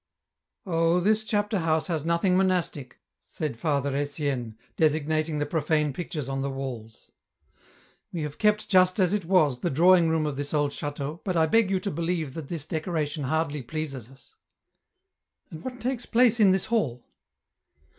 Oh! 0.65 0.99
this 0.99 1.23
chapter 1.23 1.59
house 1.59 1.85
has 1.85 2.03
nothing 2.03 2.35
monastic," 2.35 2.97
said 3.19 3.59
Father 3.59 3.95
Etienne, 3.95 4.57
designating 4.75 5.37
the 5.37 5.45
profane 5.45 5.93
pictures 5.93 6.27
on 6.27 6.41
the 6.41 6.49
walls;" 6.49 7.11
we 8.11 8.23
have 8.23 8.39
kept 8.39 8.67
just 8.67 8.99
as 8.99 9.13
it 9.13 9.25
was 9.25 9.59
the 9.59 9.69
drawing 9.69 10.09
room 10.09 10.25
of 10.25 10.37
this 10.37 10.55
old 10.55 10.73
chateau, 10.73 11.21
but 11.23 11.37
I 11.37 11.45
beg 11.45 11.69
you 11.69 11.79
to 11.81 11.91
believe 11.91 12.33
that 12.33 12.47
this 12.47 12.65
decora 12.65 13.05
tion 13.05 13.25
hardly 13.25 13.61
pleases 13.61 14.09
us." 14.09 14.33
'* 14.91 15.51
And 15.51 15.63
what 15.63 15.79
takes 15.79 16.07
place 16.07 16.39
in 16.39 16.49
this 16.49 16.65
hall 16.65 17.05